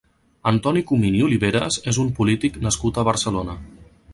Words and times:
Antoni 0.51 0.81
Comín 0.91 1.17
i 1.17 1.21
Oliveres 1.27 1.77
és 1.93 1.99
un 2.05 2.09
polític 2.21 2.59
nascut 2.67 2.99
a 2.99 3.05
Barcelona. 3.11 3.59